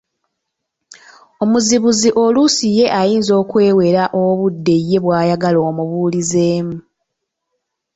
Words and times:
Omuzibuzi 1.43 2.09
oluusi 2.23 2.65
ye 2.77 2.85
ayinza 2.99 3.31
okukweweera 3.41 4.03
obudde 4.23 4.75
ye 4.89 4.99
bw’ayagala 5.03 5.59
omubuulizeemu. 5.69 6.75